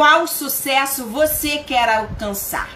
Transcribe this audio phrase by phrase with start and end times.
[0.00, 2.70] qual sucesso você quer alcançar.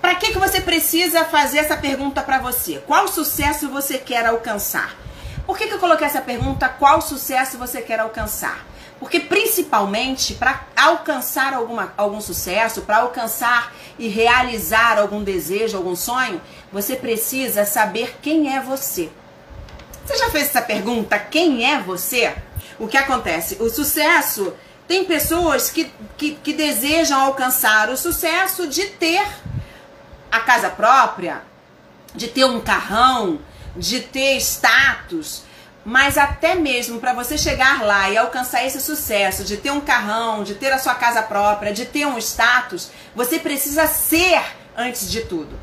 [0.00, 2.82] Para que, que você precisa fazer essa pergunta para você?
[2.84, 4.96] Qual sucesso você quer alcançar?
[5.46, 6.68] Por que, que eu coloquei essa pergunta?
[6.68, 8.66] Qual sucesso você quer alcançar?
[8.98, 16.40] Porque principalmente para alcançar alguma, algum sucesso, para alcançar e realizar algum desejo, algum sonho,
[16.72, 19.10] você precisa saber quem é você.
[20.04, 21.16] Você já fez essa pergunta?
[21.20, 22.34] Quem é você?
[22.80, 23.56] O que acontece?
[23.60, 24.52] O sucesso
[24.86, 29.26] tem pessoas que, que, que desejam alcançar o sucesso de ter
[30.30, 31.42] a casa própria,
[32.14, 33.40] de ter um carrão,
[33.74, 35.42] de ter status,
[35.84, 40.42] mas até mesmo para você chegar lá e alcançar esse sucesso, de ter um carrão,
[40.42, 44.42] de ter a sua casa própria, de ter um status, você precisa ser
[44.76, 45.58] antes de tudo.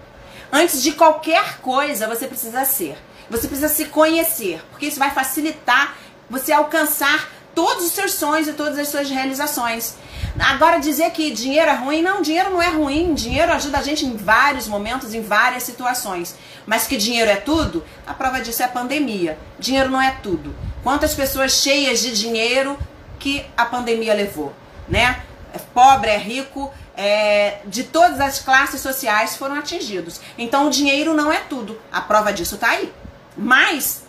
[0.52, 2.98] Antes de qualquer coisa, você precisa ser.
[3.30, 5.96] Você precisa se conhecer, porque isso vai facilitar
[6.30, 9.96] você alcançar todos os seus sonhos e todas as suas realizações.
[10.40, 13.14] Agora dizer que dinheiro é ruim, não, dinheiro não é ruim.
[13.14, 16.36] Dinheiro ajuda a gente em vários momentos, em várias situações.
[16.66, 17.84] Mas que dinheiro é tudo?
[18.08, 19.38] A prova disso é a pandemia.
[19.60, 20.56] Dinheiro não é tudo.
[20.82, 22.78] Quantas pessoas cheias de dinheiro
[23.20, 24.54] que a pandemia levou,
[24.88, 25.22] né?
[25.54, 30.20] É pobre, é rico, é, de todas as classes sociais foram atingidos.
[30.38, 31.80] Então o dinheiro não é tudo.
[31.92, 32.92] A prova disso tá aí.
[33.38, 34.04] Mas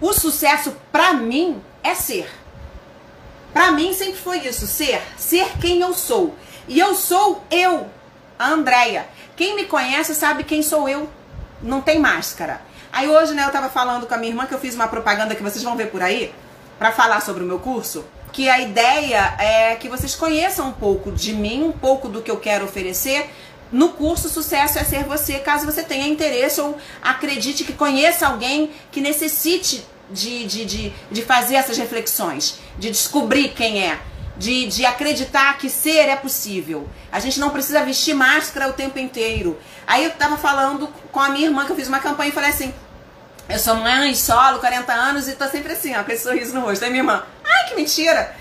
[0.00, 2.30] o sucesso para mim é ser.
[3.52, 6.34] Para mim sempre foi isso, ser, ser quem eu sou.
[6.66, 7.86] E eu sou eu,
[8.38, 9.08] a Andrea.
[9.36, 11.08] Quem me conhece sabe quem sou eu.
[11.62, 12.60] Não tem máscara.
[12.92, 15.34] Aí hoje, né, eu tava falando com a minha irmã que eu fiz uma propaganda
[15.34, 16.32] que vocês vão ver por aí
[16.78, 21.10] para falar sobre o meu curso, que a ideia é que vocês conheçam um pouco
[21.10, 23.28] de mim, um pouco do que eu quero oferecer.
[23.70, 28.70] No curso Sucesso é Ser Você, caso você tenha interesse ou acredite que conheça alguém
[28.90, 33.98] que necessite de, de, de, de fazer essas reflexões, de descobrir quem é,
[34.36, 36.88] de, de acreditar que ser é possível.
[37.10, 39.58] A gente não precisa vestir máscara o tempo inteiro.
[39.86, 42.50] Aí eu tava falando com a minha irmã, que eu fiz uma campanha e falei
[42.50, 42.72] assim:
[43.48, 46.60] eu sou mãe, solo, 40 anos e tô sempre assim, ó, com esse sorriso no
[46.60, 46.84] rosto.
[46.84, 48.36] Aí minha irmã, ai que mentira!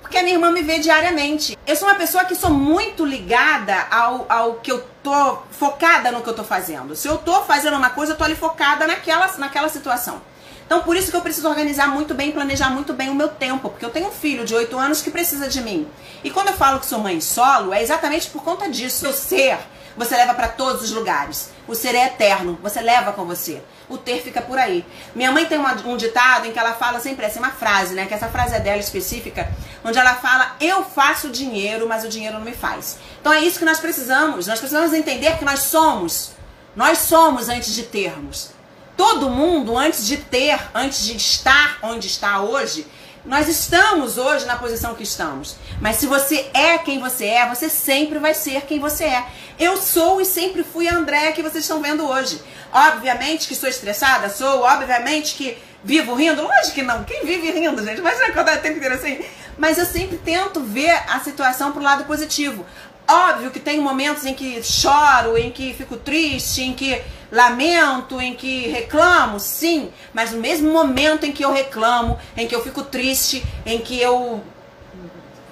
[0.00, 1.58] Porque a minha irmã me vê diariamente.
[1.66, 6.20] Eu sou uma pessoa que sou muito ligada ao, ao que eu tô focada no
[6.20, 6.94] que eu tô fazendo.
[6.94, 10.20] Se eu tô fazendo uma coisa, eu tô ali focada naquela, naquela situação.
[10.66, 13.68] Então, por isso que eu preciso organizar muito bem, planejar muito bem o meu tempo,
[13.68, 15.86] porque eu tenho um filho de 8 anos que precisa de mim.
[16.24, 19.08] E quando eu falo que sou mãe solo, é exatamente por conta disso.
[19.08, 19.58] O ser,
[19.96, 21.50] você leva para todos os lugares.
[21.66, 23.62] O ser é eterno, você leva com você.
[23.88, 24.84] O ter fica por aí.
[25.14, 28.06] Minha mãe tem uma, um ditado em que ela fala sempre assim, uma frase, né?
[28.06, 29.52] Que essa frase é dela específica,
[29.84, 32.98] onde ela fala: Eu faço dinheiro, mas o dinheiro não me faz.
[33.20, 34.46] Então é isso que nós precisamos.
[34.46, 36.32] Nós precisamos entender que nós somos.
[36.74, 38.51] Nós somos antes de termos.
[38.96, 42.86] Todo mundo, antes de ter, antes de estar onde está hoje,
[43.24, 45.56] nós estamos hoje na posição que estamos.
[45.80, 49.24] Mas se você é quem você é, você sempre vai ser quem você é.
[49.58, 52.40] Eu sou e sempre fui a Andréia que vocês estão vendo hoje.
[52.72, 54.62] Obviamente que sou estressada, sou.
[54.62, 56.42] Obviamente que vivo rindo.
[56.42, 57.04] Lógico que não.
[57.04, 58.02] Quem vive rindo, gente?
[58.32, 59.24] Quando é o tempo inteiro assim.
[59.56, 62.66] Mas eu sempre tento ver a situação pro lado positivo.
[63.06, 67.00] Óbvio que tem momentos em que choro, em que fico triste, em que
[67.32, 72.54] lamento, em que reclamo, sim, mas no mesmo momento em que eu reclamo, em que
[72.54, 74.44] eu fico triste, em que eu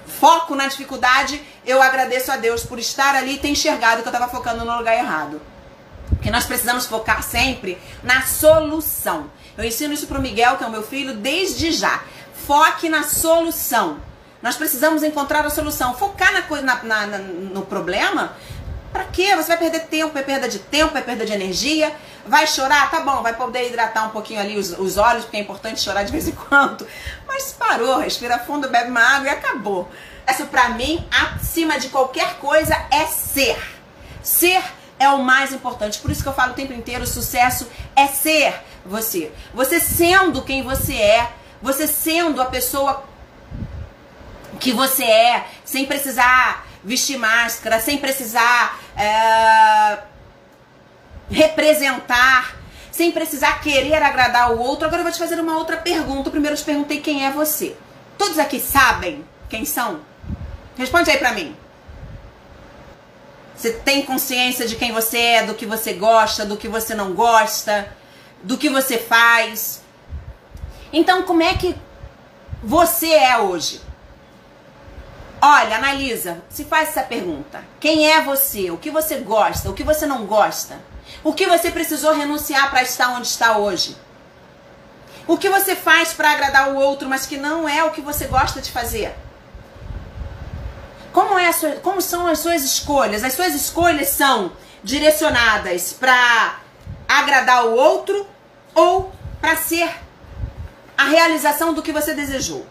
[0.05, 4.13] foco na dificuldade, eu agradeço a Deus por estar ali e ter enxergado que eu
[4.13, 5.41] estava focando no lugar errado.
[6.09, 9.31] Porque nós precisamos focar sempre na solução.
[9.57, 12.03] Eu ensino isso para o Miguel, que é o meu filho, desde já.
[12.45, 13.97] Foque na solução.
[14.41, 15.95] Nós precisamos encontrar a solução.
[15.95, 18.33] Focar na na, na, no problema.
[18.91, 19.35] Para quê?
[19.35, 21.93] Você vai perder tempo, é perda de tempo, é perda de energia.
[22.25, 22.91] Vai chorar?
[22.91, 26.03] Tá bom, vai poder hidratar um pouquinho ali os, os olhos, porque é importante chorar
[26.03, 26.85] de vez em quando.
[27.27, 29.89] Mas parou, respira fundo, bebe uma água e acabou.
[30.25, 33.57] Essa para mim, acima de qualquer coisa, é ser.
[34.21, 34.61] Ser
[34.99, 35.99] é o mais importante.
[35.99, 38.53] Por isso que eu falo o tempo inteiro, sucesso é ser
[38.85, 39.31] você.
[39.53, 41.31] Você sendo quem você é,
[41.61, 43.03] você sendo a pessoa
[44.59, 49.99] que você é, sem precisar vestir máscara, sem precisar é,
[51.29, 52.57] representar,
[52.91, 54.85] sem precisar querer agradar o outro.
[54.85, 56.29] Agora eu vou te fazer uma outra pergunta.
[56.29, 57.75] Primeiro eu te perguntei quem é você.
[58.17, 59.99] Todos aqui sabem quem são?
[60.77, 61.55] Responde aí pra mim.
[63.55, 67.13] Você tem consciência de quem você é, do que você gosta, do que você não
[67.13, 67.95] gosta,
[68.41, 69.83] do que você faz.
[70.91, 71.75] Então, como é que
[72.63, 73.81] você é hoje?
[75.41, 77.63] Olha, analisa, se faz essa pergunta.
[77.79, 78.69] Quem é você?
[78.69, 79.69] O que você gosta?
[79.69, 80.79] O que você não gosta?
[81.23, 83.97] O que você precisou renunciar para estar onde está hoje?
[85.27, 88.27] O que você faz para agradar o outro, mas que não é o que você
[88.27, 89.15] gosta de fazer?
[91.41, 93.23] é sua, como são as suas escolhas?
[93.23, 94.51] As suas escolhas são
[94.83, 96.59] direcionadas para
[97.07, 98.25] agradar o outro
[98.73, 99.89] ou para ser
[100.97, 102.65] a realização do que você desejou?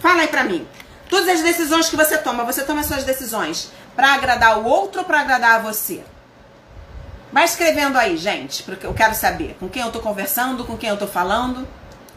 [0.00, 0.66] Fala aí pra mim.
[1.12, 5.00] Todas as decisões que você toma, você toma as suas decisões para agradar o outro
[5.02, 6.02] ou para agradar a você?
[7.30, 10.88] Vai escrevendo aí, gente, porque eu quero saber com quem eu tô conversando, com quem
[10.88, 11.68] eu tô falando.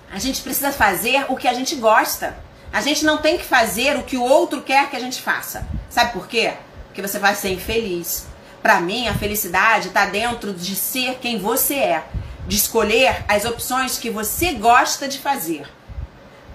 [0.09, 2.37] A gente precisa fazer o que a gente gosta.
[2.71, 5.67] A gente não tem que fazer o que o outro quer que a gente faça.
[5.89, 6.53] Sabe por quê?
[6.85, 8.27] Porque você vai ser infeliz.
[8.63, 12.03] Para mim, a felicidade está dentro de ser quem você é,
[12.47, 15.67] de escolher as opções que você gosta de fazer.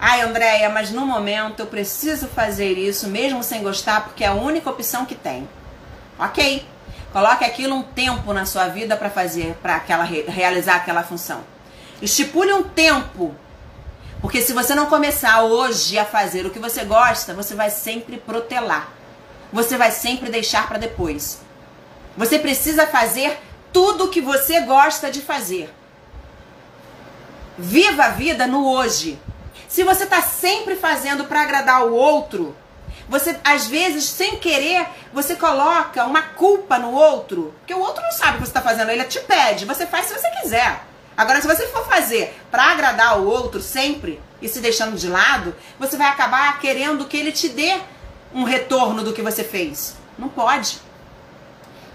[0.03, 4.33] Ai, Andréia, mas no momento eu preciso fazer isso mesmo sem gostar porque é a
[4.33, 5.47] única opção que tem.
[6.17, 6.65] Ok?
[7.13, 11.43] Coloque aquilo um tempo na sua vida para fazer, para aquela realizar aquela função.
[12.01, 13.35] Estipule um tempo.
[14.19, 18.17] Porque se você não começar hoje a fazer o que você gosta, você vai sempre
[18.17, 18.91] protelar.
[19.53, 21.41] Você vai sempre deixar para depois.
[22.17, 23.37] Você precisa fazer
[23.71, 25.71] tudo o que você gosta de fazer.
[27.55, 29.19] Viva a vida no hoje.
[29.71, 32.53] Se você está sempre fazendo para agradar o outro,
[33.07, 38.11] você, às vezes, sem querer, você coloca uma culpa no outro, porque o outro não
[38.11, 40.83] sabe o que você está fazendo, ele te pede, você faz se você quiser.
[41.15, 45.55] Agora, se você for fazer para agradar o outro sempre e se deixando de lado,
[45.79, 47.79] você vai acabar querendo que ele te dê
[48.33, 49.95] um retorno do que você fez.
[50.19, 50.81] Não pode.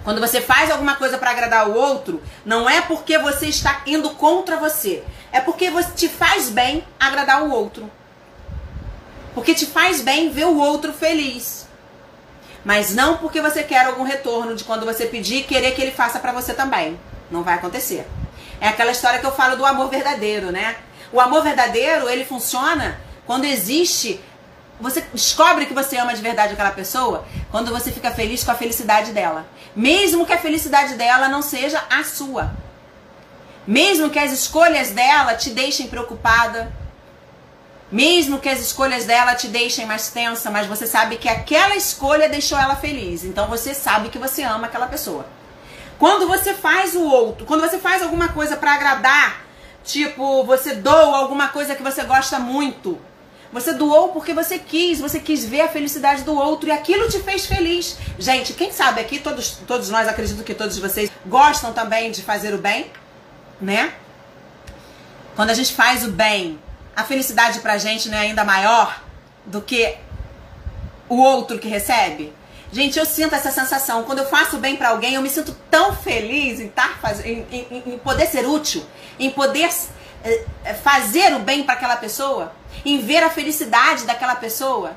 [0.02, 4.10] Quando você faz alguma coisa para agradar o outro, não é porque você está indo
[4.10, 7.90] contra você, é porque você te faz bem agradar o outro.
[9.34, 11.66] Porque te faz bem ver o outro feliz.
[12.64, 16.18] Mas não porque você quer algum retorno de quando você pedir querer que ele faça
[16.18, 16.98] para você também.
[17.30, 18.06] Não vai acontecer.
[18.60, 20.76] É aquela história que eu falo do amor verdadeiro, né?
[21.12, 24.20] O amor verdadeiro, ele funciona quando existe
[24.78, 28.54] você descobre que você ama de verdade aquela pessoa quando você fica feliz com a
[28.54, 29.46] felicidade dela.
[29.74, 32.54] Mesmo que a felicidade dela não seja a sua.
[33.66, 36.72] Mesmo que as escolhas dela te deixem preocupada,
[37.90, 42.28] mesmo que as escolhas dela te deixem mais tensa, mas você sabe que aquela escolha
[42.28, 43.24] deixou ela feliz.
[43.24, 45.26] Então você sabe que você ama aquela pessoa.
[45.98, 49.44] Quando você faz o outro, quando você faz alguma coisa para agradar,
[49.84, 52.98] tipo, você doa alguma coisa que você gosta muito.
[53.52, 57.20] Você doou porque você quis, você quis ver a felicidade do outro e aquilo te
[57.20, 57.96] fez feliz.
[58.18, 62.52] Gente, quem sabe aqui, todos, todos nós, acredito que todos vocês gostam também de fazer
[62.52, 62.90] o bem,
[63.60, 63.92] né?
[65.34, 66.58] Quando a gente faz o bem
[66.96, 69.02] a felicidade pra gente não é ainda maior
[69.44, 69.94] do que
[71.08, 72.32] o outro que recebe?
[72.72, 74.02] Gente, eu sinto essa sensação.
[74.04, 77.46] Quando eu faço bem para alguém, eu me sinto tão feliz em, tar, tá em,
[77.52, 78.84] em, em poder ser útil,
[79.18, 79.70] em poder
[80.24, 82.52] é, fazer o bem para aquela pessoa,
[82.84, 84.96] em ver a felicidade daquela pessoa.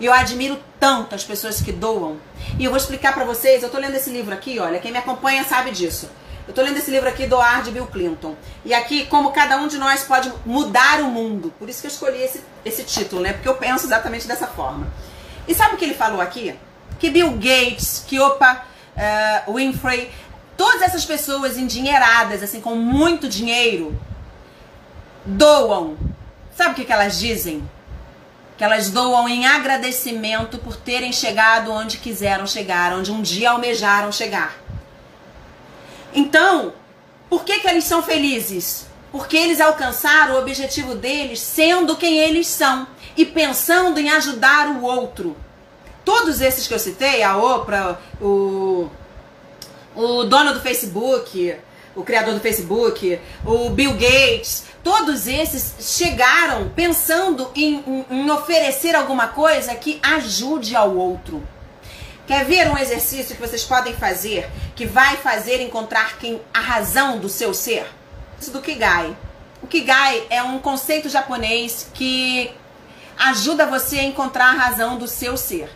[0.00, 2.18] E eu admiro tanto as pessoas que doam.
[2.58, 4.98] E eu vou explicar para vocês, eu tô lendo esse livro aqui, olha, quem me
[4.98, 6.10] acompanha sabe disso.
[6.46, 8.36] Eu estou lendo esse livro aqui do Ar de Bill Clinton.
[8.64, 11.52] E aqui, como cada um de nós pode mudar o mundo.
[11.58, 13.32] Por isso que eu escolhi esse, esse título, né?
[13.32, 14.86] Porque eu penso exatamente dessa forma.
[15.48, 16.54] E sabe o que ele falou aqui?
[17.00, 18.64] Que Bill Gates, que Opa
[19.46, 20.10] uh, Winfrey,
[20.56, 23.98] todas essas pessoas endinheiradas, assim, com muito dinheiro,
[25.24, 25.96] doam.
[26.54, 27.68] Sabe o que, que elas dizem?
[28.56, 34.12] Que elas doam em agradecimento por terem chegado onde quiseram chegar, onde um dia almejaram
[34.12, 34.65] chegar.
[36.14, 36.72] Então,
[37.28, 38.86] por que, que eles são felizes?
[39.10, 42.86] Porque eles alcançaram o objetivo deles sendo quem eles são
[43.16, 45.36] e pensando em ajudar o outro.
[46.04, 48.88] Todos esses que eu citei, a Oprah, o,
[49.94, 51.56] o dono do Facebook,
[51.96, 58.94] o criador do Facebook, o Bill Gates, todos esses chegaram pensando em, em, em oferecer
[58.94, 61.42] alguma coisa que ajude ao outro.
[62.26, 67.18] Quer ver um exercício que vocês podem fazer que vai fazer encontrar quem a razão
[67.18, 67.86] do seu ser?
[68.40, 69.16] Isso do Kigai.
[69.62, 72.52] O Kigai é um conceito japonês que
[73.16, 75.70] ajuda você a encontrar a razão do seu ser.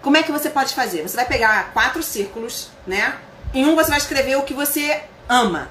[0.00, 1.02] Como é que você pode fazer?
[1.02, 3.16] Você vai pegar quatro círculos, né?
[3.52, 5.68] Em um você vai escrever o que você ama.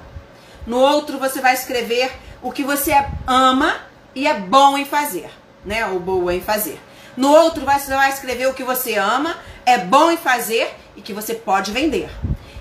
[0.66, 2.92] No outro você vai escrever o que você
[3.26, 3.76] ama
[4.14, 5.30] e é bom em fazer,
[5.64, 5.86] né?
[5.86, 6.80] Ou boa em fazer.
[7.16, 11.12] No outro você vai escrever o que você ama, é bom em fazer e que
[11.12, 12.10] você pode vender.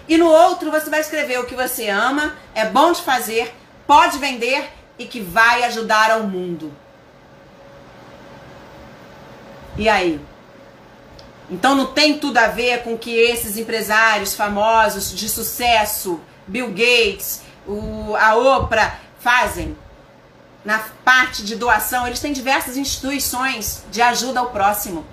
[0.07, 3.53] E no outro você vai escrever o que você ama, é bom de fazer,
[3.88, 6.74] pode vender e que vai ajudar ao mundo.
[9.77, 10.19] E aí?
[11.50, 17.41] Então não tem tudo a ver com que esses empresários famosos de sucesso, Bill Gates,
[17.67, 19.77] o, a Oprah, fazem?
[20.63, 25.05] Na parte de doação, eles têm diversas instituições de ajuda ao próximo.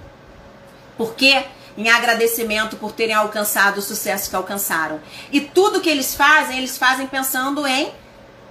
[0.96, 1.44] Por quê?
[1.76, 5.00] Em agradecimento por terem alcançado o sucesso que alcançaram.
[5.30, 7.92] E tudo que eles fazem, eles fazem pensando em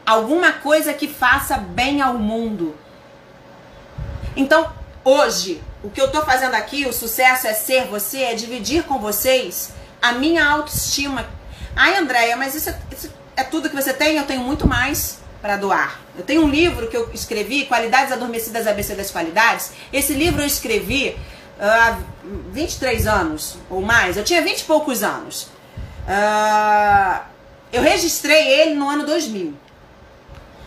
[0.05, 2.75] alguma coisa que faça bem ao mundo.
[4.35, 4.71] Então,
[5.03, 8.99] hoje, o que eu tô fazendo aqui, o sucesso é ser você, é dividir com
[8.99, 9.71] vocês
[10.01, 11.27] a minha autoestima.
[11.75, 14.17] Ai, Andréia, mas isso é, isso é tudo que você tem?
[14.17, 15.99] Eu tenho muito mais para doar.
[16.17, 19.71] Eu tenho um livro que eu escrevi, Qualidades Adormecidas ABC das Qualidades.
[19.91, 21.17] Esse livro eu escrevi
[21.59, 22.03] uh,
[22.51, 24.17] 23 anos ou mais.
[24.17, 25.43] Eu tinha 20 e poucos anos.
[26.07, 27.21] Uh,
[27.71, 29.53] eu registrei ele no ano 2000.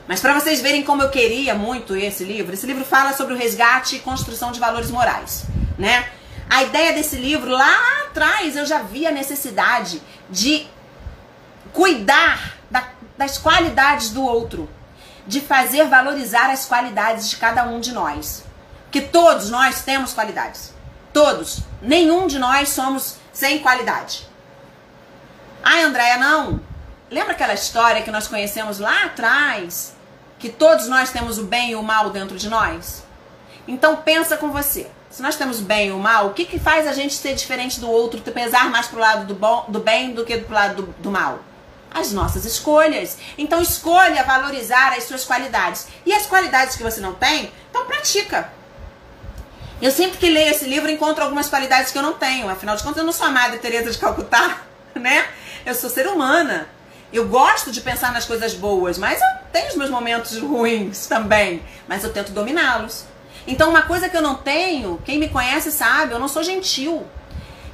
[0.07, 3.37] Mas para vocês verem como eu queria muito esse livro, esse livro fala sobre o
[3.37, 5.45] resgate e construção de valores morais,
[5.79, 6.09] né?
[6.51, 10.67] A ideia desse livro lá atrás eu já vi a necessidade de
[11.73, 14.69] cuidar da, das qualidades do outro,
[15.27, 18.45] de fazer valorizar as qualidades de cada um de nós.
[18.91, 20.75] Que todos nós temos qualidades.
[21.12, 21.61] Todos.
[21.81, 24.26] Nenhum de nós somos sem qualidade.
[25.62, 26.61] Ai, Andréia, não.
[27.11, 29.95] Lembra aquela história que nós conhecemos lá atrás?
[30.38, 33.04] Que todos nós temos o bem e o mal dentro de nós?
[33.69, 34.90] Então pensa com você.
[35.11, 37.78] Se nós temos bem e o mal, o que, que faz a gente ser diferente
[37.78, 40.95] do outro, pesar mais pro lado do, bom, do bem do que pro lado do,
[41.02, 41.40] do mal?
[41.92, 43.19] As nossas escolhas.
[43.37, 45.87] Então escolha valorizar as suas qualidades.
[46.07, 48.50] E as qualidades que você não tem, então pratica.
[49.83, 52.49] Eu sempre que leio esse livro encontro algumas qualidades que eu não tenho.
[52.49, 54.62] Afinal de contas, eu não sou a Madre Teresa de Calcutá,
[54.95, 55.27] né?
[55.67, 56.69] Eu sou ser humana.
[57.12, 61.65] Eu gosto de pensar nas coisas boas, mas eu tenho os meus momentos ruins também.
[61.89, 63.05] Mas eu tento dominá-los.
[63.45, 67.05] Então, uma coisa que eu não tenho, quem me conhece sabe, eu não sou gentil.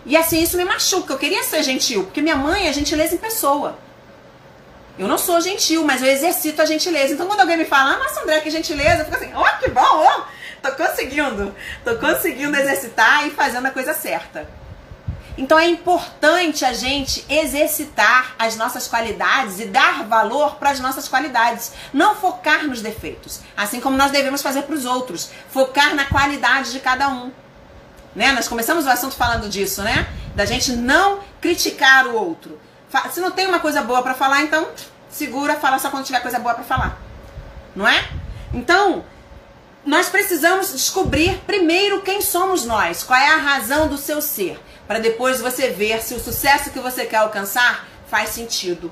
[0.07, 1.13] E assim, isso me machuca.
[1.13, 3.79] Eu queria ser gentil, porque minha mãe é gentileza em pessoa.
[4.99, 7.13] Eu não sou gentil, mas eu exercito a gentileza.
[7.13, 9.59] Então, quando alguém me fala, ah, nossa, André, que gentileza, eu fico assim, ó, oh,
[9.59, 11.55] que bom, ó, oh, tô conseguindo.
[11.85, 14.49] Tô conseguindo exercitar e fazendo a coisa certa.
[15.39, 21.07] Então é importante a gente exercitar as nossas qualidades e dar valor para as nossas
[21.07, 26.07] qualidades, não focar nos defeitos, assim como nós devemos fazer para os outros, focar na
[26.07, 27.31] qualidade de cada um.
[28.17, 28.33] Né?
[28.33, 30.09] Nós começamos o assunto falando disso, né?
[30.35, 32.61] Da gente não criticar o outro.
[33.13, 34.67] Se não tem uma coisa boa para falar, então
[35.09, 36.99] segura, fala só quando tiver coisa boa para falar.
[37.77, 38.09] Não é?
[38.53, 39.05] Então,
[39.85, 44.99] nós precisamos descobrir primeiro quem somos nós, qual é a razão do seu ser para
[44.99, 48.91] depois você ver se o sucesso que você quer alcançar faz sentido.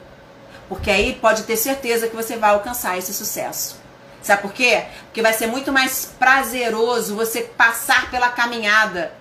[0.68, 3.80] Porque aí pode ter certeza que você vai alcançar esse sucesso.
[4.20, 4.84] Sabe por quê?
[5.06, 9.14] Porque vai ser muito mais prazeroso você passar pela caminhada,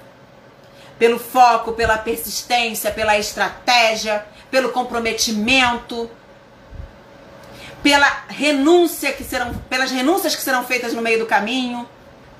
[0.99, 6.09] pelo foco, pela persistência, pela estratégia, pelo comprometimento,
[7.85, 11.87] pela renúncia que serão, pelas renúncias que serão feitas no meio do caminho,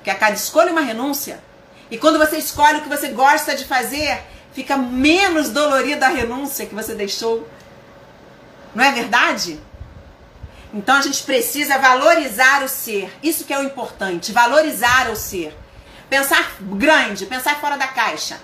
[0.02, 1.38] que a cada escolha é uma renúncia.
[1.88, 6.66] E quando você escolhe o que você gosta de fazer, fica menos dolorida a renúncia
[6.66, 7.48] que você deixou.
[8.74, 9.60] Não é verdade?
[10.74, 13.16] Então a gente precisa valorizar o ser.
[13.22, 15.56] Isso que é o importante, valorizar o ser.
[16.10, 18.40] Pensar grande, pensar fora da caixa.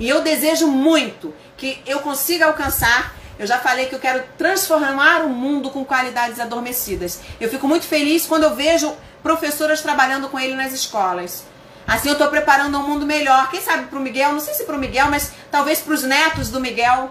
[0.00, 3.14] E eu desejo muito que eu consiga alcançar.
[3.38, 7.20] Eu já falei que eu quero transformar o mundo com qualidades adormecidas.
[7.40, 11.44] Eu fico muito feliz quando eu vejo professoras trabalhando com ele nas escolas.
[11.86, 13.50] Assim eu estou preparando um mundo melhor.
[13.50, 16.02] Quem sabe para o Miguel, não sei se para o Miguel, mas talvez para os
[16.02, 17.10] netos do Miguel,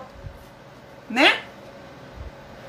[1.10, 1.42] né?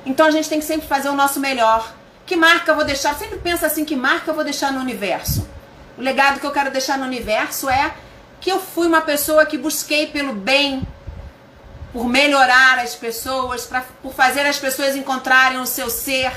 [0.04, 1.94] Então a gente tem que sempre fazer o nosso melhor.
[2.26, 3.14] Que marca eu vou deixar?
[3.14, 5.48] Sempre pensa assim, que marca eu vou deixar no universo?
[5.96, 7.94] O legado que eu quero deixar no universo é
[8.40, 10.86] que eu fui uma pessoa que busquei pelo bem,
[11.94, 16.32] por melhorar as pessoas, pra, por fazer as pessoas encontrarem o seu ser,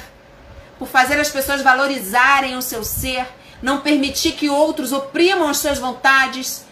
[0.80, 3.26] por fazer as pessoas valorizarem o seu ser
[3.62, 6.66] não permitir que outros oprimam as suas vontades,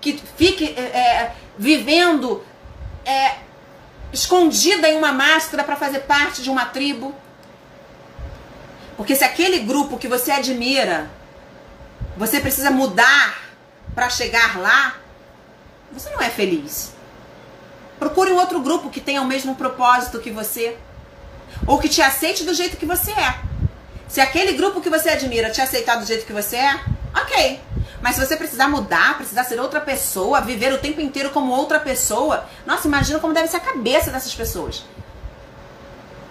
[0.00, 2.44] que fique é, é, vivendo
[3.04, 3.36] é,
[4.12, 7.14] escondida em uma máscara para fazer parte de uma tribo.
[8.96, 11.10] Porque se aquele grupo que você admira,
[12.16, 13.40] você precisa mudar
[13.94, 14.96] para chegar lá,
[15.90, 16.92] você não é feliz.
[18.00, 20.76] Procure um outro grupo que tenha o mesmo propósito que você,
[21.66, 23.38] ou que te aceite do jeito que você é.
[24.08, 26.80] Se aquele grupo que você admira te aceitar do jeito que você é,
[27.14, 27.60] ok.
[28.00, 31.78] Mas se você precisar mudar, precisar ser outra pessoa, viver o tempo inteiro como outra
[31.78, 34.82] pessoa, nossa, imagina como deve ser a cabeça dessas pessoas.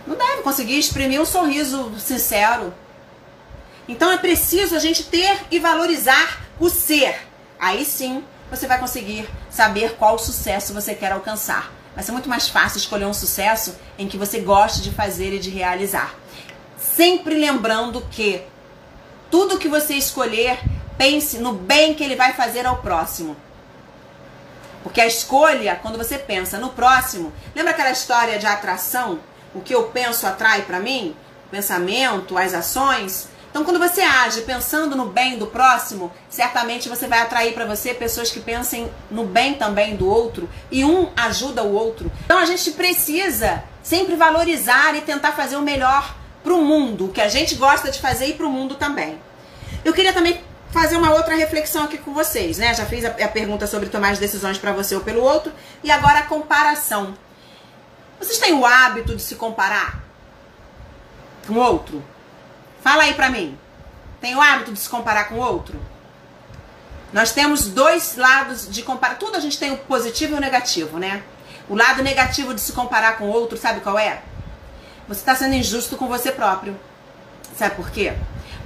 [0.07, 2.73] Não deve conseguir exprimir um sorriso sincero.
[3.87, 7.15] Então é preciso a gente ter e valorizar o ser.
[7.59, 11.71] Aí sim você vai conseguir saber qual sucesso você quer alcançar.
[11.95, 15.39] Vai ser muito mais fácil escolher um sucesso em que você goste de fazer e
[15.39, 16.15] de realizar
[16.99, 18.41] sempre lembrando que
[19.31, 20.59] tudo que você escolher,
[20.97, 23.37] pense no bem que ele vai fazer ao próximo.
[24.83, 29.19] Porque a escolha, quando você pensa no próximo, lembra aquela história de atração?
[29.55, 31.15] O que eu penso atrai para mim?
[31.47, 33.29] O pensamento, as ações.
[33.49, 37.93] Então, quando você age pensando no bem do próximo, certamente você vai atrair para você
[37.93, 42.11] pessoas que pensem no bem também do outro e um ajuda o outro.
[42.25, 47.09] Então, a gente precisa sempre valorizar e tentar fazer o melhor para o mundo, o
[47.09, 49.19] que a gente gosta de fazer e para o mundo também.
[49.83, 50.41] Eu queria também
[50.71, 52.73] fazer uma outra reflexão aqui com vocês, né?
[52.73, 55.51] Já fiz a, a pergunta sobre tomar as decisões para você ou pelo outro
[55.83, 57.15] e agora a comparação.
[58.19, 60.03] Vocês têm o hábito de se comparar
[61.47, 62.03] com o outro?
[62.89, 63.55] Fala aí pra mim.
[64.19, 65.79] Tem o hábito de se comparar com o outro?
[67.13, 69.13] Nós temos dois lados de comparar.
[69.13, 71.21] Tudo a gente tem o positivo e o negativo, né?
[71.69, 74.23] O lado negativo de se comparar com o outro, sabe qual é?
[75.07, 76.75] Você está sendo injusto com você próprio.
[77.55, 78.15] Sabe por quê?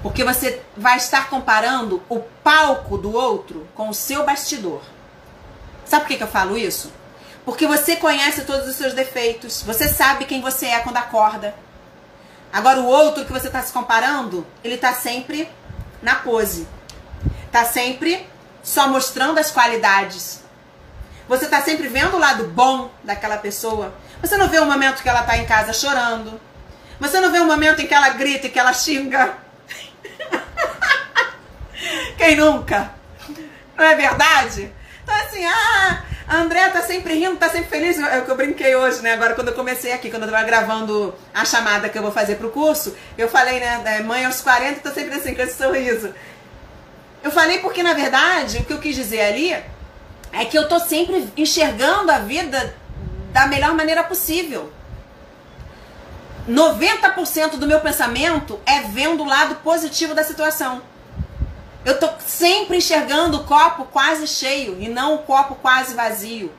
[0.01, 4.83] Porque você vai estar comparando o palco do outro com o seu bastidor.
[5.83, 6.93] Sabe por que, que eu falo isso?
[7.43, 11.53] Porque você conhece todos os seus defeitos, você sabe quem você é quando acorda.
[12.53, 15.49] Agora o outro que você está se comparando, ele está sempre
[16.03, 16.67] na pose.
[17.47, 18.29] Está sempre
[18.61, 20.43] só mostrando as qualidades.
[21.27, 23.95] Você está sempre vendo o lado bom daquela pessoa.
[24.21, 26.39] Você não vê o momento que ela está em casa chorando.
[26.99, 29.35] Você não vê o momento em que ela grita e que ela xinga.
[32.17, 32.91] Quem nunca?
[33.75, 34.71] Não é verdade?
[35.03, 37.97] Então assim, ah, a Andrea tá sempre rindo, tá sempre feliz.
[37.99, 39.13] É o que eu brinquei hoje, né?
[39.13, 42.35] Agora quando eu comecei aqui, quando eu tava gravando a chamada que eu vou fazer
[42.35, 46.13] pro curso, eu falei, né, mãe aos 40, tô sempre assim, com esse sorriso.
[47.21, 49.53] Eu falei porque, na verdade, o que eu quis dizer ali
[50.31, 52.75] é que eu tô sempre enxergando a vida
[53.31, 54.73] da melhor maneira possível.
[56.49, 60.81] 90% do meu pensamento é vendo o lado positivo da situação.
[61.85, 66.51] Eu tô sempre enxergando o copo quase cheio e não o copo quase vazio.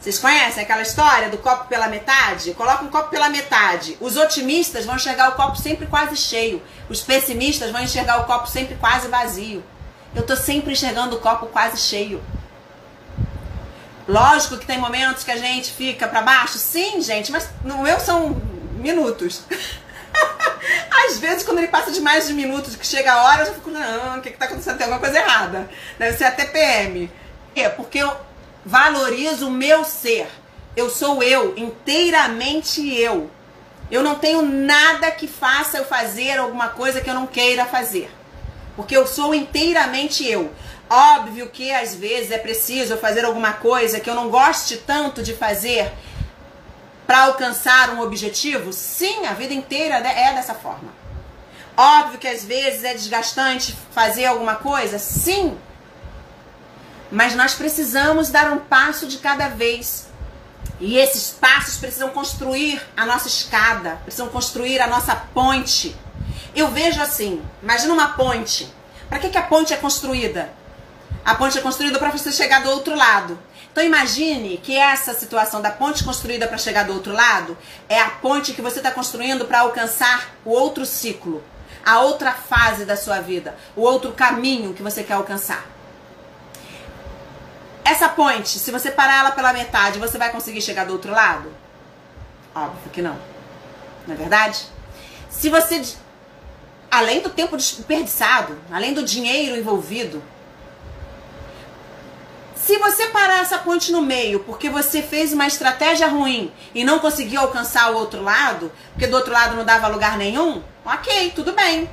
[0.00, 2.54] Vocês conhecem aquela história do copo pela metade?
[2.54, 3.98] Coloca um copo pela metade.
[4.00, 6.62] Os otimistas vão enxergar o copo sempre quase cheio.
[6.88, 9.62] Os pessimistas vão enxergar o copo sempre quase vazio.
[10.14, 12.20] Eu tô sempre enxergando o copo quase cheio.
[14.08, 18.00] Lógico que tem momentos que a gente fica para baixo, sim, gente, mas no meu
[18.00, 18.30] são
[18.74, 19.42] minutos.
[21.06, 23.52] Às vezes, quando ele passa de mais de minutos, que chega a hora, eu já
[23.54, 24.76] fico, não, o que, está acontecendo?
[24.76, 25.68] Tem alguma coisa errada.
[25.98, 27.10] Deve ser a TPM.
[27.54, 28.14] É, porque eu
[28.64, 30.28] valorizo o meu ser.
[30.76, 33.30] Eu sou eu, inteiramente eu.
[33.90, 38.10] Eu não tenho nada que faça eu fazer alguma coisa que eu não queira fazer.
[38.76, 40.52] Porque eu sou inteiramente eu.
[40.88, 45.34] Óbvio que às vezes é preciso fazer alguma coisa que eu não goste tanto de
[45.34, 45.92] fazer
[47.10, 48.72] para alcançar um objetivo?
[48.72, 50.94] Sim, a vida inteira é dessa forma.
[51.76, 54.96] Óbvio que às vezes é desgastante fazer alguma coisa?
[54.96, 55.58] Sim.
[57.10, 60.06] Mas nós precisamos dar um passo de cada vez.
[60.78, 65.96] E esses passos precisam construir a nossa escada, precisam construir a nossa ponte.
[66.54, 68.72] Eu vejo assim, imagina uma ponte.
[69.08, 70.52] Para que, que a ponte é construída?
[71.24, 73.38] A ponte é construída para você chegar do outro lado.
[73.70, 77.56] Então imagine que essa situação da ponte construída para chegar do outro lado
[77.88, 81.42] é a ponte que você está construindo para alcançar o outro ciclo,
[81.84, 85.64] a outra fase da sua vida, o outro caminho que você quer alcançar.
[87.84, 91.52] Essa ponte, se você parar ela pela metade, você vai conseguir chegar do outro lado?
[92.54, 93.16] Óbvio que não.
[94.06, 94.66] Não é verdade?
[95.28, 95.82] Se você,
[96.90, 100.22] além do tempo desperdiçado, além do dinheiro envolvido,
[102.64, 106.98] se você parar essa ponte no meio porque você fez uma estratégia ruim e não
[106.98, 111.52] conseguiu alcançar o outro lado, porque do outro lado não dava lugar nenhum, ok, tudo
[111.52, 111.88] bem.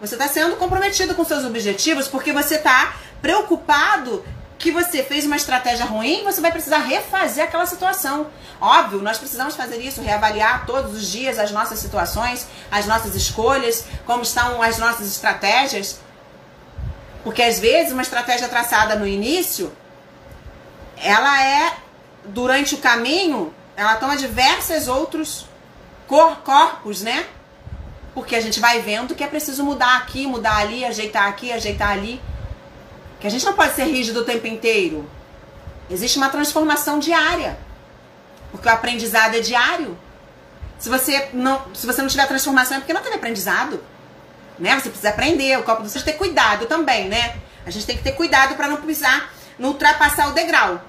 [0.00, 4.24] Você está sendo comprometido com seus objetivos porque você está preocupado
[4.58, 8.28] que você fez uma estratégia ruim, você vai precisar refazer aquela situação.
[8.60, 13.84] Óbvio, nós precisamos fazer isso, reavaliar todos os dias as nossas situações, as nossas escolhas,
[14.06, 15.98] como estão as nossas estratégias.
[17.24, 19.72] Porque às vezes uma estratégia traçada no início
[21.02, 21.76] ela é,
[22.24, 25.46] durante o caminho, ela toma diversos outros
[26.06, 27.26] cor, corpos, né?
[28.14, 31.90] Porque a gente vai vendo que é preciso mudar aqui, mudar ali, ajeitar aqui, ajeitar
[31.90, 32.20] ali.
[33.18, 35.08] Que a gente não pode ser rígido o tempo inteiro.
[35.90, 37.58] Existe uma transformação diária.
[38.50, 39.98] Porque o aprendizado é diário.
[40.78, 43.82] Se você não, se você não tiver transformação é porque não teve aprendizado.
[44.58, 44.74] Né?
[44.78, 47.36] Você precisa aprender, o copo do ter cuidado também, né?
[47.64, 50.80] A gente tem que ter cuidado para não pisar, não ultrapassar o degrau.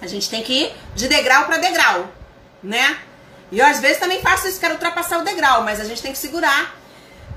[0.00, 2.08] A gente tem que ir de degrau para degrau,
[2.62, 2.98] né?
[3.52, 6.12] E eu às vezes também faço isso, quero ultrapassar o degrau, mas a gente tem
[6.12, 6.74] que segurar.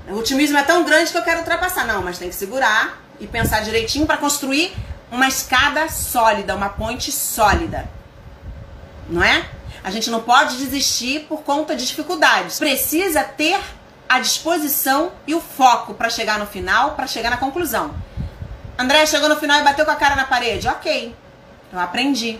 [0.08, 1.86] O otimismo é tão grande que eu quero ultrapassar.
[1.86, 4.74] Não, mas tem que segurar e pensar direitinho para construir
[5.10, 7.88] uma escada sólida, uma ponte sólida.
[9.08, 9.48] Não é?
[9.82, 12.58] A gente não pode desistir por conta de dificuldades.
[12.58, 13.58] Precisa ter
[14.08, 17.94] a disposição e o foco para chegar no final, para chegar na conclusão.
[18.78, 20.68] André chegou no final e bateu com a cara na parede.
[20.68, 21.14] Ok,
[21.72, 22.38] eu aprendi.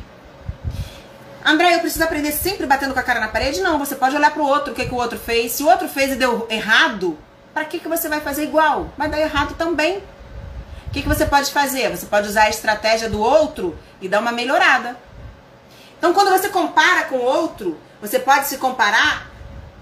[1.45, 3.61] André, eu preciso aprender sempre batendo com a cara na parede?
[3.61, 5.53] Não, você pode olhar para o outro, o que, que o outro fez.
[5.53, 7.19] Se o outro fez e deu errado,
[7.53, 8.91] para que, que você vai fazer igual?
[8.97, 9.99] Vai dar errado também.
[10.87, 11.91] O que, que você pode fazer?
[11.91, 14.97] Você pode usar a estratégia do outro e dar uma melhorada.
[15.99, 19.31] Então, quando você compara com o outro, você pode se comparar.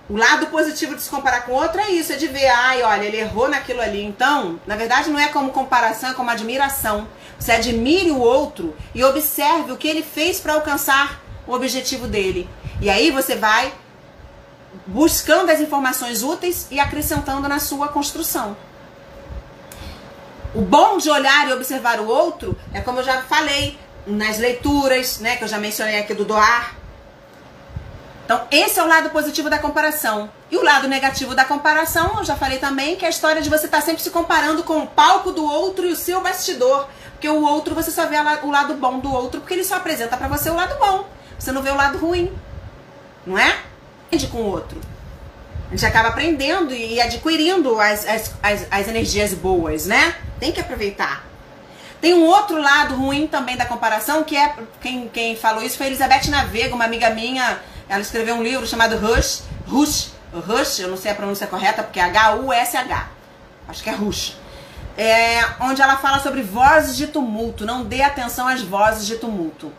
[0.09, 2.83] O lado positivo de se comparar com o outro é isso, é de ver, ai,
[2.83, 4.03] olha, ele errou naquilo ali.
[4.03, 7.07] Então, na verdade, não é como comparação, é como admiração.
[7.39, 12.49] Você admire o outro e observe o que ele fez para alcançar o objetivo dele.
[12.81, 13.73] E aí você vai
[14.87, 18.57] buscando as informações úteis e acrescentando na sua construção.
[20.55, 25.19] O bom de olhar e observar o outro é como eu já falei, nas leituras,
[25.19, 26.75] né, que eu já mencionei aqui do doar.
[28.25, 30.31] Então, esse é o lado positivo da comparação.
[30.51, 33.51] E o lado negativo da comparação, eu já falei também, que é a história de
[33.51, 36.89] você estar tá sempre se comparando com o palco do outro e o seu bastidor.
[37.13, 40.17] Porque o outro, você só vê o lado bom do outro, porque ele só apresenta
[40.17, 41.07] para você o lado bom.
[41.43, 42.33] Você não vê o lado ruim.
[43.27, 43.59] Não é?
[44.07, 44.81] Aprende com o outro.
[45.67, 50.15] A gente acaba aprendendo e adquirindo as, as, as, as energias boas, né?
[50.39, 51.25] Tem que aproveitar.
[52.01, 55.87] Tem um outro lado ruim também da comparação, que é quem, quem falou isso foi
[55.89, 57.59] Elizabeth Navega, uma amiga minha.
[57.89, 61.99] Ela escreveu um livro chamado Rush, Rush, Rush, eu não sei a pronúncia correta, porque
[61.99, 63.09] é H-U-S-H.
[63.67, 64.37] Acho que é Rush.
[64.97, 67.67] É, onde ela fala sobre vozes de tumulto.
[67.67, 69.73] Não dê atenção às vozes de tumulto.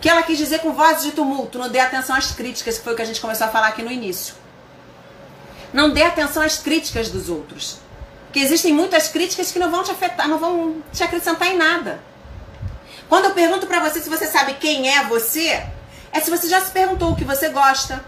[0.00, 1.58] Que ela quis dizer com vozes de tumulto?
[1.58, 3.82] Não dê atenção às críticas, que foi o que a gente começou a falar aqui
[3.82, 4.34] no início.
[5.72, 7.78] Não dê atenção às críticas dos outros.
[8.26, 12.00] Porque existem muitas críticas que não vão te afetar, não vão te acrescentar em nada.
[13.08, 15.66] Quando eu pergunto para você se você sabe quem é você,
[16.12, 18.04] é se você já se perguntou o que você gosta,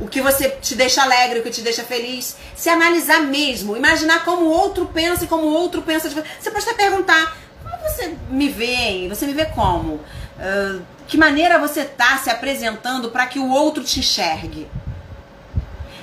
[0.00, 2.36] o que você te deixa alegre, o que te deixa feliz.
[2.54, 6.26] Se analisar mesmo, imaginar como o outro pensa e como o outro pensa de você.
[6.40, 9.06] Você pode até perguntar: como você me vê?
[9.08, 9.94] Você me vê como?
[9.94, 14.70] Uh, que maneira você tá se apresentando para que o outro te enxergue?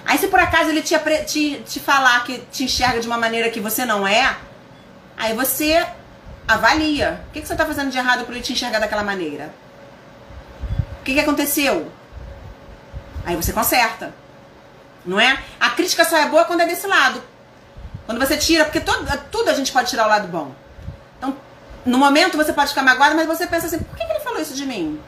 [0.03, 3.49] Aí se por acaso ele te, te, te falar que te enxerga de uma maneira
[3.49, 4.35] que você não é,
[5.15, 5.85] aí você
[6.47, 7.21] avalia.
[7.27, 9.53] O que, que você está fazendo de errado para ele te enxergar daquela maneira?
[10.99, 11.91] O que, que aconteceu?
[13.23, 14.13] Aí você conserta.
[15.05, 15.37] Não é?
[15.59, 17.21] A crítica só é boa quando é desse lado.
[18.07, 20.51] Quando você tira, porque todo, tudo a gente pode tirar o lado bom.
[21.17, 21.35] Então,
[21.85, 24.55] no momento você pode ficar magoado, mas você pensa assim, por que, ele falou isso
[24.55, 24.99] de mim?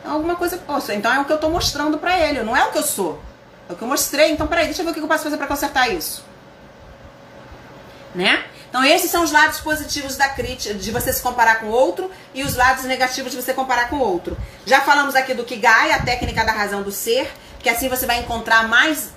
[0.00, 0.56] Então, alguma coisa.
[0.56, 2.82] Poxa, então é o que eu estou mostrando para ele, não é o que eu
[2.82, 3.22] sou.
[3.68, 4.30] É o que eu mostrei.
[4.30, 6.24] Então, peraí, deixa eu ver o que eu posso fazer para consertar isso.
[8.14, 8.44] Né?
[8.68, 12.10] Então, esses são os lados positivos da crítica, de você se comparar com o outro,
[12.34, 14.36] e os lados negativos de você comparar com o outro.
[14.66, 18.18] Já falamos aqui do Kigai, a técnica da razão do ser, que assim você vai
[18.18, 19.12] encontrar mais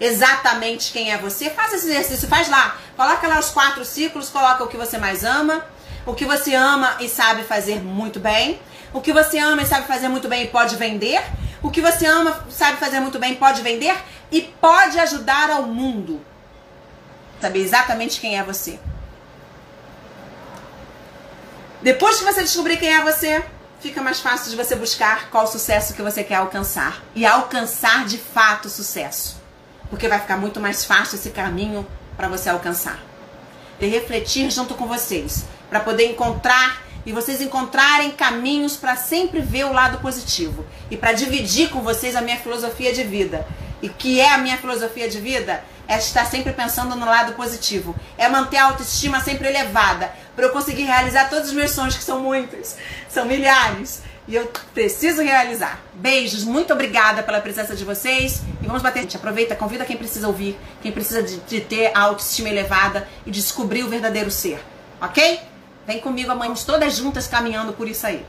[0.00, 1.50] exatamente quem é você.
[1.50, 2.78] Faz esse exercício, faz lá.
[2.96, 5.64] Coloca lá os quatro ciclos, coloca o que você mais ama,
[6.06, 8.60] o que você ama e sabe fazer muito bem,
[8.92, 11.22] o que você ama e sabe fazer muito bem e pode vender,
[11.62, 13.96] o que você ama, sabe fazer muito bem, pode vender
[14.30, 16.20] e pode ajudar ao mundo.
[17.40, 18.78] Saber exatamente quem é você.
[21.82, 23.42] Depois que você descobrir quem é você,
[23.80, 27.02] fica mais fácil de você buscar qual sucesso que você quer alcançar.
[27.14, 29.40] E alcançar de fato o sucesso.
[29.88, 31.86] Porque vai ficar muito mais fácil esse caminho
[32.16, 32.98] para você alcançar.
[33.80, 35.44] E refletir junto com vocês.
[35.70, 41.12] Para poder encontrar e vocês encontrarem caminhos para sempre ver o lado positivo e para
[41.12, 43.46] dividir com vocês a minha filosofia de vida.
[43.82, 45.64] E que é a minha filosofia de vida?
[45.88, 47.96] É estar sempre pensando no lado positivo.
[48.18, 50.12] É manter a autoestima sempre elevada.
[50.36, 52.76] Para eu conseguir realizar todos os meus sonhos, que são muitos,
[53.08, 54.02] são milhares.
[54.28, 55.80] E eu preciso realizar.
[55.94, 58.42] Beijos, muito obrigada pela presença de vocês.
[58.62, 59.00] E vamos bater.
[59.00, 63.30] Gente, aproveita, convida quem precisa ouvir, quem precisa de, de ter a autoestima elevada e
[63.30, 64.62] descobrir o verdadeiro ser.
[65.00, 65.49] Ok?
[65.90, 68.24] Vem comigo, amanhã, todas juntas caminhando por isso aí.